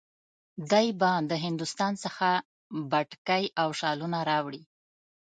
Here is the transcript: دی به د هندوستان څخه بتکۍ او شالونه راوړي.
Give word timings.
دی 0.71 0.87
به 0.99 1.11
د 1.29 1.31
هندوستان 1.45 1.93
څخه 2.03 2.29
بتکۍ 2.91 3.43
او 3.61 3.69
شالونه 3.79 4.19
راوړي. 4.29 4.63